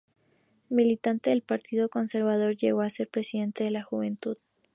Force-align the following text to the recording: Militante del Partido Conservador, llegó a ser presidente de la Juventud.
Militante 0.69 1.29
del 1.29 1.43
Partido 1.43 1.87
Conservador, 1.87 2.57
llegó 2.57 2.81
a 2.81 2.89
ser 2.89 3.07
presidente 3.07 3.63
de 3.63 3.69
la 3.69 3.83
Juventud. 3.83 4.37